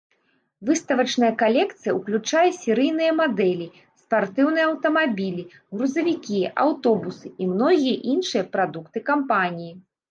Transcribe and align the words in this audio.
Выставачная 0.67 1.27
калекцыя 1.41 1.93
ўключае 1.97 2.49
серыйныя 2.61 3.11
мадэлі, 3.19 3.67
спартыўныя 4.03 4.65
аўтамабілі, 4.71 5.47
грузавікі, 5.79 6.41
аўтобусы 6.67 7.27
і 7.41 7.53
многія 7.57 7.97
іншыя 8.17 8.43
прадукты 8.57 9.09
кампаніі. 9.15 9.71